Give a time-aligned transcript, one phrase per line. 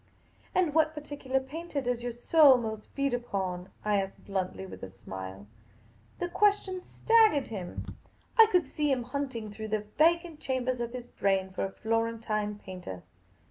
[0.55, 4.89] "And what particular painter does your soul most feed upon?" I asked bluntly, with a
[4.89, 5.45] smile.
[6.17, 7.85] The question staggered him.
[8.35, 12.57] I could see him hunting through the vacanit chambers of his brain for a Florentine
[12.57, 13.03] painter.